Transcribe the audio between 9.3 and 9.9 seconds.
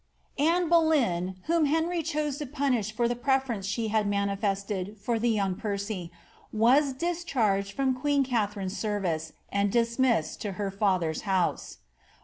and